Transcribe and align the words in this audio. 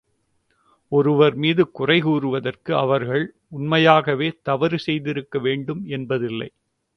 ஒருவர்மீது 0.91 1.63
குறை 1.71 2.01
கூறுவதற்கு 2.01 2.75
அவர்கள் 2.75 3.25
உண்மையாகவே 3.49 4.29
தவறு 4.41 4.79
செய்திருக்கவேண்டும் 4.85 5.83
என்பதில்லை. 5.89 6.49